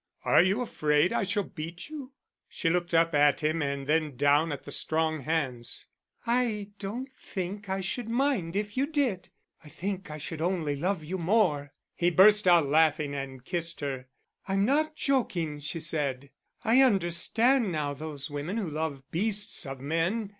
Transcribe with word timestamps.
"Are 0.25 0.41
you 0.41 0.61
afraid 0.61 1.13
I 1.13 1.21
shall 1.21 1.43
beat 1.43 1.87
you?" 1.87 2.13
She 2.49 2.71
looked 2.71 2.95
up 2.95 3.13
at 3.13 3.41
him 3.41 3.61
and 3.61 3.85
then 3.85 4.15
down 4.17 4.51
at 4.51 4.63
the 4.63 4.71
strong 4.71 5.19
hands. 5.25 5.85
"I 6.25 6.71
don't 6.79 7.11
think 7.13 7.69
I 7.69 7.81
should 7.81 8.09
mind 8.09 8.55
if 8.55 8.75
you 8.75 8.87
did. 8.87 9.29
I 9.63 9.69
think 9.69 10.09
I 10.09 10.17
should 10.17 10.41
only 10.41 10.75
love 10.75 11.03
you 11.03 11.19
more." 11.19 11.71
He 11.93 12.09
burst 12.09 12.47
out 12.47 12.65
laughing 12.65 13.13
and 13.13 13.45
kissed 13.45 13.81
her. 13.81 14.07
"I'm 14.47 14.65
not 14.65 14.95
joking," 14.95 15.59
she 15.59 15.79
said. 15.79 16.31
"I 16.63 16.81
understand 16.81 17.71
now 17.71 17.93
those 17.93 18.27
women 18.31 18.57
who 18.57 18.71
love 18.71 19.03
beasts 19.11 19.67
of 19.67 19.79
men. 19.79 20.29